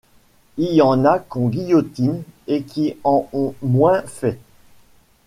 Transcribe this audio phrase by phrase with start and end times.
[0.57, 4.39] Y en a qu’on guillotine, et qui en ont moins fait...